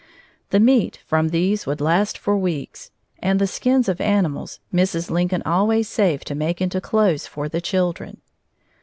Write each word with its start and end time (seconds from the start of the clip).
The 0.49 0.59
meat 0.59 0.97
from 1.05 1.29
these 1.29 1.67
would 1.67 1.79
last 1.79 2.17
for 2.17 2.35
weeks, 2.35 2.89
and 3.19 3.37
the 3.39 3.45
skins 3.45 3.87
of 3.87 4.01
animals 4.01 4.59
Mrs. 4.73 5.11
Lincoln 5.11 5.43
always 5.45 5.87
saved 5.87 6.25
to 6.25 6.33
make 6.33 6.59
into 6.59 6.81
clothes 6.81 7.27
for 7.27 7.47
the 7.47 7.61
children. 7.61 8.19